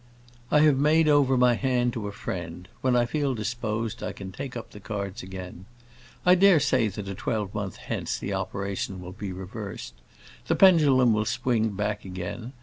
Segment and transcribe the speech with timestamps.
[0.49, 4.31] "I have made over my hand to a friend; when I feel disposed, I can
[4.31, 5.65] take up the cards again.
[6.25, 9.93] I dare say that a twelvemonth hence the operation will be reversed.
[10.47, 12.53] The pendulum will swing back again.